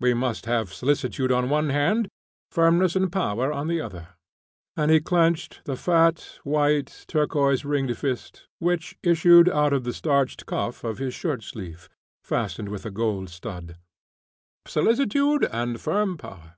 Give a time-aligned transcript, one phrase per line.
[0.00, 2.08] We must have solicitude on one hand,
[2.50, 4.16] firmness and power on the other,"
[4.76, 10.44] and he clenched the fat, white, turquoise ringed fist, which issued out of the starched
[10.44, 11.88] cuff of his shirt sleeve,
[12.24, 13.78] fastened with a gold stud.
[14.66, 16.56] "Solicitude and firm power."